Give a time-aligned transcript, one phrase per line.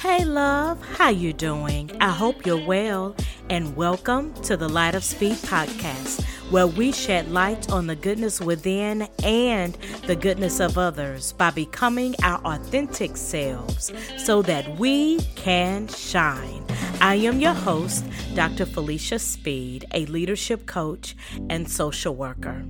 [0.00, 1.96] Hey love, how you doing?
[2.00, 3.14] I hope you're well
[3.48, 8.40] and welcome to the Light of Speed podcast where we shed light on the goodness
[8.40, 9.74] within and
[10.06, 16.64] the goodness of others by becoming our authentic selves so that we can shine.
[17.00, 18.66] I am your host, Dr.
[18.66, 21.14] Felicia Speed, a leadership coach
[21.48, 22.64] and social worker.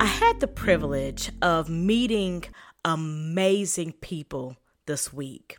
[0.00, 2.44] I had the privilege of meeting
[2.84, 4.56] amazing people
[4.86, 5.58] this week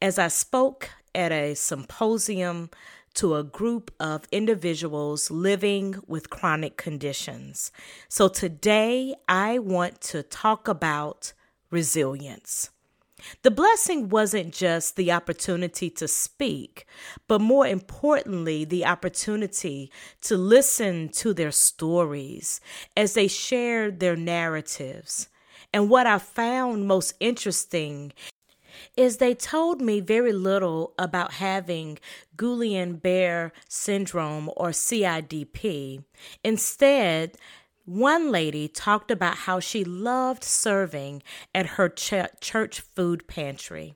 [0.00, 2.70] as I spoke at a symposium
[3.14, 7.70] to a group of individuals living with chronic conditions.
[8.08, 11.32] So today I want to talk about
[11.70, 12.70] resilience.
[13.42, 16.86] The blessing wasn't just the opportunity to speak,
[17.28, 19.90] but more importantly, the opportunity
[20.22, 22.60] to listen to their stories
[22.96, 25.28] as they shared their narratives.
[25.72, 28.12] And what I found most interesting
[28.96, 31.98] is they told me very little about having
[32.36, 36.04] Guillain Barre syndrome or CIDP.
[36.44, 37.36] Instead,
[37.84, 41.22] one lady talked about how she loved serving
[41.54, 43.94] at her ch- church food pantry.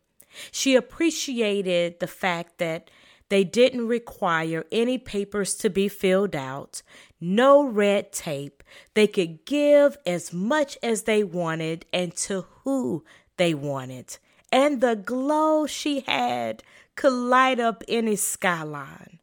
[0.50, 2.90] She appreciated the fact that
[3.28, 6.82] they didn't require any papers to be filled out,
[7.20, 8.62] no red tape.
[8.94, 13.04] They could give as much as they wanted and to who
[13.36, 14.18] they wanted
[14.52, 16.62] and the glow she had
[16.94, 19.18] could light up any skyline.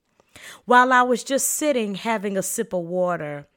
[0.66, 3.48] While I was just sitting having a sip of water,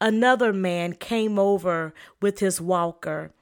[0.00, 3.32] another man came over with his walker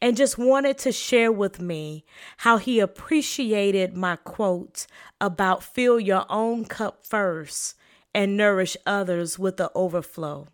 [0.00, 2.04] and just wanted to share with me
[2.38, 4.86] how he appreciated my quote
[5.20, 7.76] about fill your own cup first
[8.14, 10.48] and nourish others with the overflow.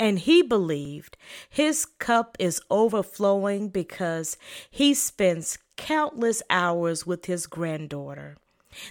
[0.00, 1.16] And he believed
[1.48, 4.36] his cup is overflowing because
[4.70, 8.36] he spends countless hours with his granddaughter.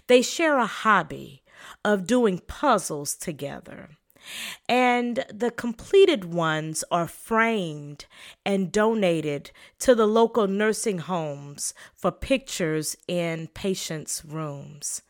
[0.07, 1.43] They share a hobby
[1.83, 3.89] of doing puzzles together.
[4.67, 8.05] And the completed ones are framed
[8.45, 15.01] and donated to the local nursing homes for pictures in patients' rooms.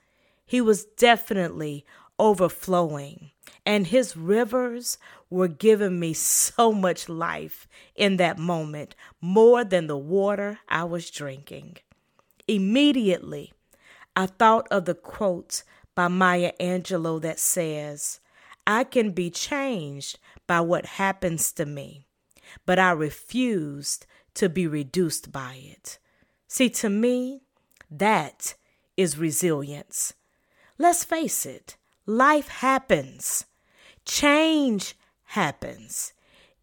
[0.45, 1.85] He was definitely
[2.19, 3.31] overflowing,
[3.65, 4.97] and his rivers
[5.29, 11.11] were giving me so much life in that moment, more than the water I was
[11.11, 11.77] drinking.
[12.47, 13.51] Immediately,
[14.15, 15.63] I thought of the quote
[15.93, 18.19] by Maya Angelou that says,
[18.67, 22.05] I can be changed by what happens to me,
[22.65, 25.99] but I refused to be reduced by it.
[26.49, 27.43] See, to me,
[27.89, 28.55] that
[28.97, 30.13] is resilience.
[30.77, 33.45] Let's face it, life happens.
[34.03, 36.11] Change happens.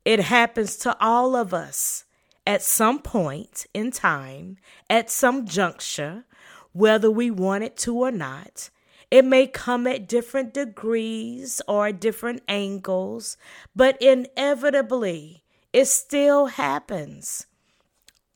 [0.04, 2.04] It happens to all of us
[2.47, 4.59] at some point in time,
[4.91, 6.25] at some juncture,
[6.72, 8.69] whether we want it to or not.
[9.14, 13.36] It may come at different degrees or different angles,
[13.72, 17.47] but inevitably, it still happens.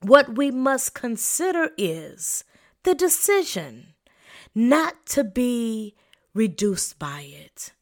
[0.02, 2.44] What we must consider is
[2.84, 3.94] the decision
[4.54, 5.96] not to be
[6.32, 7.72] reduced by it.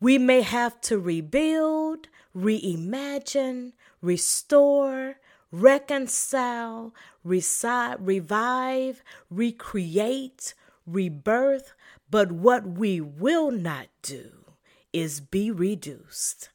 [0.00, 5.16] We may have to rebuild, reimagine, restore,
[5.50, 6.94] reconcile,
[7.24, 10.54] reside, revive, recreate,
[10.86, 11.74] rebirth,
[12.12, 14.44] but what we will not do
[14.92, 16.50] is be reduced.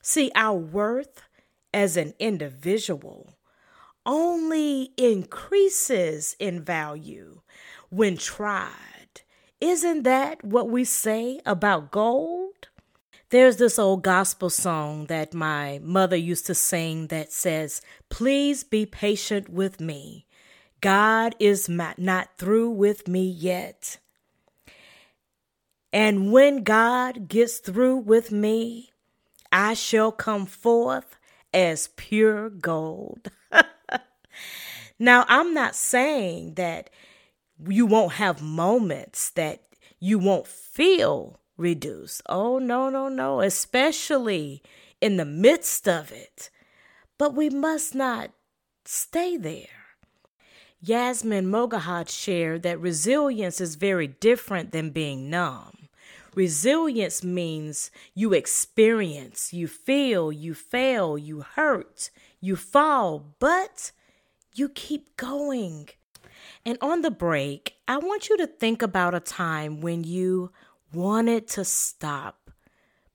[0.00, 1.20] See, our worth
[1.74, 3.36] as an individual
[4.06, 7.42] only increases in value
[7.90, 9.20] when tried.
[9.60, 12.68] Isn't that what we say about gold?
[13.28, 18.86] There's this old gospel song that my mother used to sing that says, Please be
[18.86, 20.24] patient with me.
[20.80, 23.98] God is not through with me yet.
[25.92, 28.90] And when God gets through with me,
[29.50, 31.16] I shall come forth
[31.52, 33.30] as pure gold.
[34.98, 36.88] now, I'm not saying that
[37.68, 39.62] you won't have moments that
[40.00, 42.22] you won't feel reduced.
[42.26, 44.62] Oh, no, no, no, especially
[45.00, 46.48] in the midst of it.
[47.18, 48.30] But we must not
[48.84, 49.68] stay there.
[50.80, 55.81] Yasmin Mogahed shared that resilience is very different than being numb.
[56.34, 63.92] Resilience means you experience, you feel, you fail, you hurt, you fall, but
[64.54, 65.90] you keep going.
[66.64, 70.52] And on the break, I want you to think about a time when you
[70.94, 72.50] wanted to stop,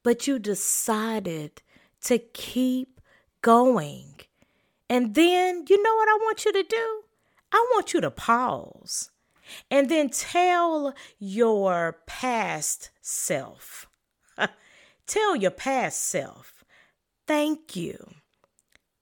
[0.03, 1.63] but you decided
[2.03, 3.01] to keep
[3.41, 4.13] going.
[4.89, 7.01] And then, you know what I want you to do?
[7.51, 9.09] I want you to pause
[9.69, 13.87] and then tell your past self,
[15.07, 16.63] tell your past self,
[17.27, 17.97] thank you.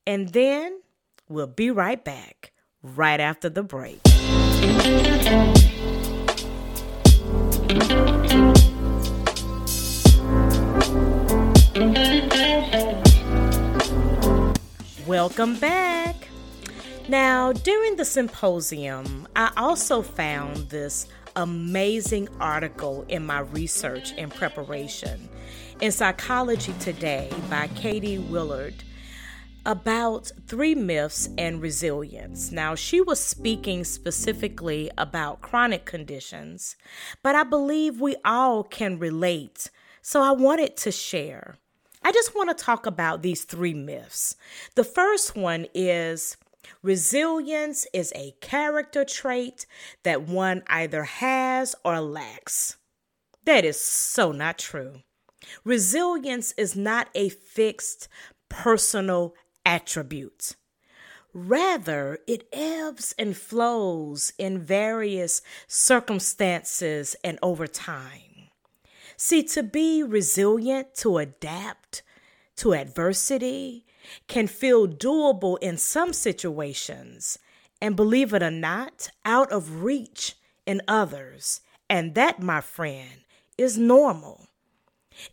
[0.08, 0.82] And then
[1.28, 2.52] we'll be right back
[2.84, 4.00] right after the break.
[15.08, 16.15] Welcome back.
[17.08, 25.30] Now, during the symposium, I also found this amazing article in my research and preparation
[25.82, 28.84] in Psychology Today by Katie Willard
[29.68, 32.52] about three myths and resilience.
[32.52, 36.76] Now, she was speaking specifically about chronic conditions,
[37.22, 39.70] but I believe we all can relate.
[40.02, 41.58] So I wanted to share.
[42.04, 44.36] I just want to talk about these three myths.
[44.76, 46.38] The first one is
[46.82, 49.66] Resilience is a character trait
[50.04, 52.78] that one either has or lacks.
[53.46, 55.02] That is so not true.
[55.64, 58.08] Resilience is not a fixed
[58.50, 59.36] personal
[59.66, 60.56] attribute.
[61.34, 68.50] Rather, it ebbs and flows in various circumstances and over time.
[69.18, 72.04] See, to be resilient, to adapt
[72.58, 73.86] to adversity,
[74.28, 77.38] can feel doable in some situations,
[77.82, 80.36] and believe it or not, out of reach
[80.66, 81.62] in others.
[81.90, 83.22] And that, my friend,
[83.58, 84.48] is normal.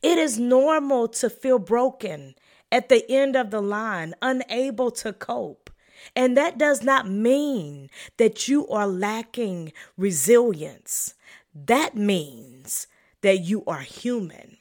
[0.03, 2.35] It is normal to feel broken
[2.71, 5.71] at the end of the line, unable to cope.
[6.17, 11.15] And that does not mean that you are lacking resilience.
[11.55, 12.87] That means
[13.21, 14.59] that you are human.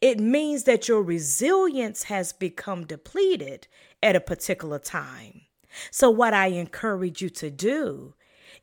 [0.00, 3.68] It means that your resilience has become depleted
[4.02, 5.42] at a particular time.
[5.90, 8.14] So, what I encourage you to do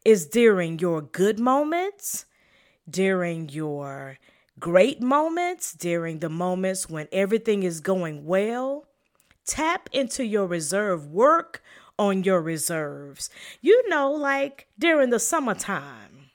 [0.06, 2.26] is during your good moments,
[2.90, 4.18] during your
[4.60, 8.86] great moments, during the moments when everything is going well,
[9.46, 11.64] tap into your reserve, work
[11.98, 13.30] on your reserves.
[13.62, 16.32] You know, like during the summertime,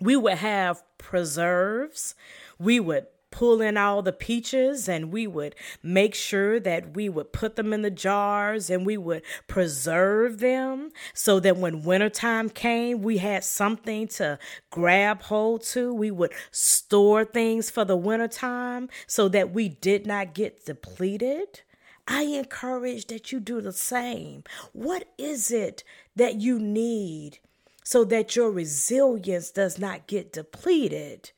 [0.00, 2.14] we would have preserves,
[2.58, 7.32] we would pull in all the peaches and we would make sure that we would
[7.32, 13.02] put them in the jars and we would preserve them so that when wintertime came,
[13.02, 14.38] we had something to
[14.70, 15.92] grab hold to.
[15.92, 21.62] We would store things for the wintertime so that we did not get depleted.
[22.08, 24.44] I encourage that you do the same.
[24.72, 25.82] What is it
[26.14, 27.40] that you need
[27.82, 31.32] so that your resilience does not get depleted?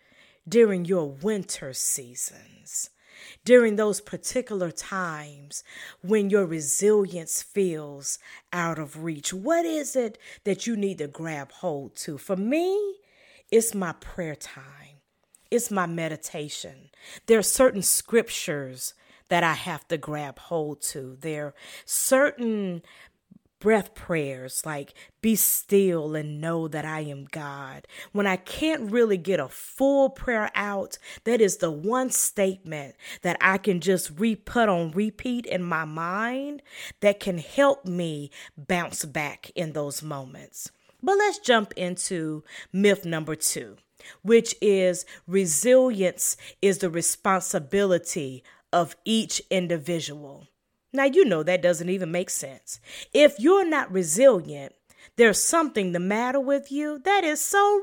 [0.48, 2.90] During your winter seasons,
[3.44, 5.62] during those particular times
[6.02, 8.18] when your resilience feels
[8.52, 9.32] out of reach?
[9.32, 12.18] What is it that you need to grab hold to?
[12.18, 12.96] For me,
[13.50, 15.00] it's my prayer time.
[15.50, 16.90] It's my meditation.
[17.26, 18.94] There are certain scriptures
[19.28, 21.16] that I have to grab hold to.
[21.20, 21.54] There are
[21.84, 22.82] certain
[23.60, 27.86] breath prayers like be still and know that I am God.
[28.12, 33.36] When I can't really get a full prayer out, that is the one statement that
[33.40, 36.62] I can just re put on repeat in my mind
[37.00, 40.70] that can help me bounce back in those moments.
[41.02, 42.42] But let's jump into
[42.72, 43.76] myth number two,
[44.22, 48.42] which is resilience is the responsibility
[48.72, 50.46] of each individual.
[50.92, 52.80] Now, you know that doesn't even make sense.
[53.12, 54.74] If you're not resilient,
[55.16, 57.00] there's something the matter with you.
[57.04, 57.80] That is so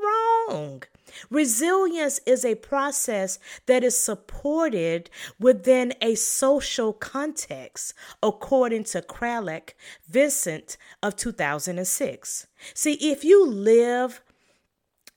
[0.48, 0.82] wrong.
[1.30, 5.08] Resilience is a process that is supported
[5.38, 9.74] within a social context, according to Kralik
[10.10, 12.46] Visentin of 2006.
[12.74, 14.20] See, if you live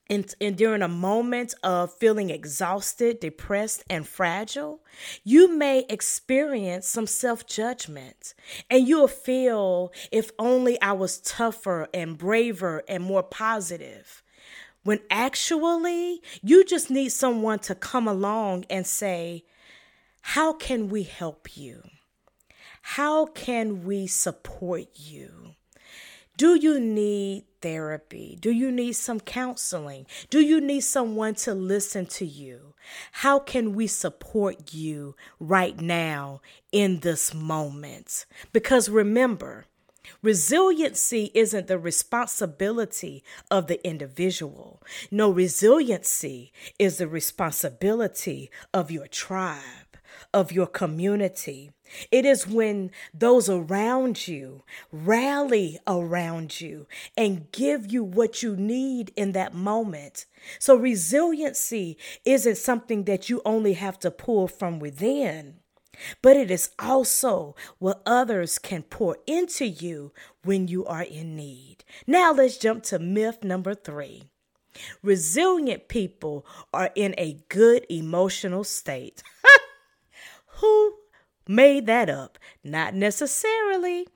[0.10, 4.82] and, and during a moment of feeling exhausted, depressed, and fragile,
[5.24, 8.34] you may experience some self judgment.
[8.70, 14.24] And you'll feel, if only I was tougher and braver and more positive.
[14.84, 19.46] When actually, you just need someone to come along and say,
[20.22, 21.84] How can we help you?
[22.82, 25.54] How can we support you?
[26.40, 28.38] Do you need therapy?
[28.40, 30.06] Do you need some counseling?
[30.30, 32.76] Do you need someone to listen to you?
[33.12, 36.40] How can we support you right now
[36.72, 38.26] in this moment?
[38.54, 39.66] Because remember,
[40.24, 44.82] Resiliency isn't the responsibility of the individual.
[45.12, 49.89] No, resiliency is the responsibility of your tribe.
[50.34, 51.72] Of your community.
[52.12, 56.88] It is when those around you rally around you
[57.18, 60.26] and give you what you need in that moment.
[60.60, 65.56] So, resiliency isn't something that you only have to pull from within,
[66.22, 70.14] but it is also what others can pour into you
[70.44, 71.84] when you are in need.
[72.06, 74.24] Now, let's jump to myth number three.
[75.02, 79.24] Resilient people are in a good emotional state.
[80.60, 80.96] Who
[81.48, 82.38] made that up?
[82.64, 84.08] Not necessarily.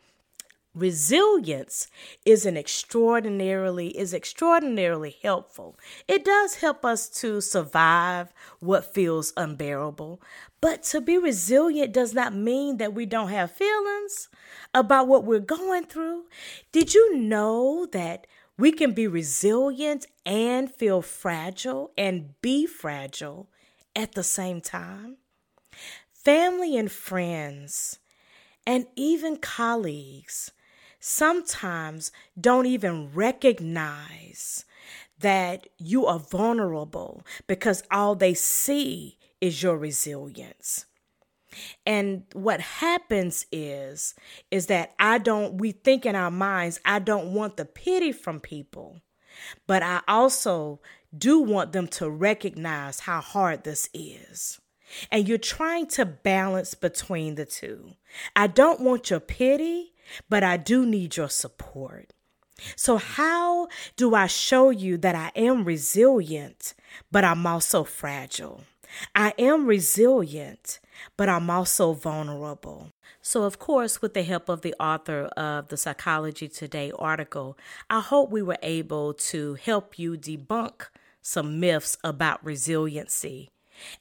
[0.76, 1.88] Resilience
[2.26, 5.78] is an extraordinarily is extraordinarily helpful.
[6.08, 10.20] It does help us to survive what feels unbearable,
[10.62, 14.30] but to be resilient does not mean that we don't have feelings
[14.74, 16.24] about what we're going through.
[16.72, 18.26] Did you know that
[18.58, 23.50] we can be resilient and feel fragile and be fragile
[23.96, 25.18] at the same time.
[26.24, 28.00] Family and friends,
[28.66, 30.52] and even colleagues,
[30.98, 34.64] sometimes don't even recognize
[35.20, 40.86] that you are vulnerable because all they see is your resilience.
[41.86, 44.16] And what happens is
[44.50, 48.40] is that I don't we think in our minds I don't want the pity from
[48.40, 49.02] people,
[49.68, 50.80] but I also
[51.16, 54.62] do want them to recognize how hard this is.
[55.12, 57.94] And you're trying to balance between the two.
[58.36, 59.94] I don't want your pity,
[60.30, 62.14] but I do need your support.
[62.76, 66.74] So, how do I show you that I am resilient,
[67.12, 68.64] but I'm also fragile?
[69.16, 70.80] I am resilient,
[71.18, 72.92] but I'm also vulnerable.
[73.22, 77.58] So, of course, with the help of the author of the Psychology Today article,
[77.90, 80.88] I hope we were able to help you debunk
[81.22, 83.50] some myths about resiliency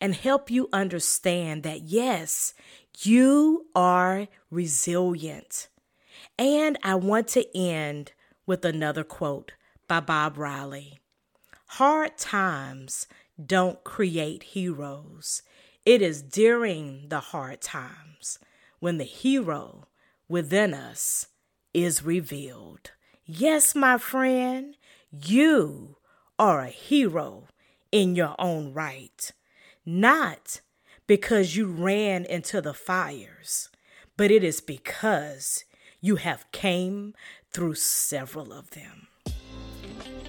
[0.00, 2.54] and help you understand that yes,
[3.02, 5.68] you are resilient.
[6.38, 8.12] And I want to end
[8.46, 9.52] with another quote
[9.88, 11.00] by Bob Riley
[11.76, 13.06] Hard times
[13.44, 15.42] don't create heroes.
[15.86, 18.38] It is during the hard times
[18.78, 19.88] when the hero
[20.28, 21.28] within us
[21.72, 22.90] is revealed.
[23.24, 24.76] Yes, my friend,
[25.10, 25.96] you
[26.38, 27.48] are a hero
[27.90, 29.32] in your own right.
[29.84, 30.60] Not
[31.06, 33.68] because you ran into the fires,
[34.16, 35.64] but it is because
[36.00, 37.14] you have came
[37.52, 39.08] through several of them.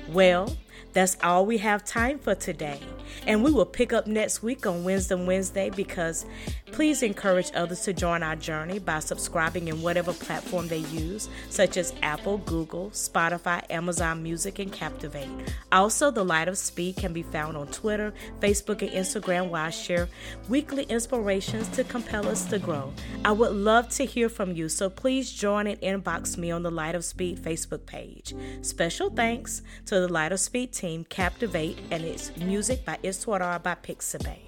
[0.10, 0.58] Well,
[0.94, 2.80] that's all we have time for today.
[3.28, 6.26] And we will pick up next week on Wisdom Wednesday because
[6.72, 11.78] please encourage others to join our journey by subscribing in whatever platform they use, such
[11.78, 15.30] as Apple, Google, Spotify, Amazon Music, and Captivate.
[15.72, 19.70] Also, The Light of Speed can be found on Twitter, Facebook, and Instagram where I
[19.70, 20.10] share
[20.50, 22.92] weekly inspirations to compel us to grow.
[23.24, 26.72] I would love to hear from you, so please join and inbox me on the
[26.72, 28.34] Light of Speed Facebook page.
[28.62, 33.76] Special thanks to the Light of Speed team, Captivate, and its music by Iswarar by
[33.76, 34.40] Pixabay.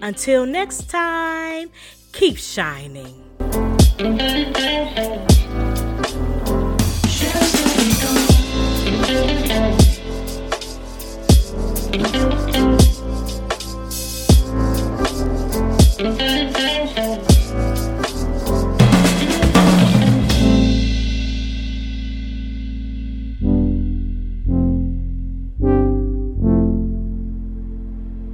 [0.00, 1.70] Until next time,
[2.12, 3.22] keep shining.